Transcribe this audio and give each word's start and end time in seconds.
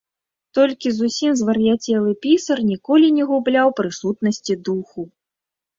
Толькі 0.57 0.93
зусім 0.99 1.31
звар'яцелы 1.41 2.11
пісар 2.25 2.57
ніколькі 2.73 3.09
не 3.19 3.23
губляў 3.31 3.67
прысутнасці 3.83 4.53
духу. 4.71 5.01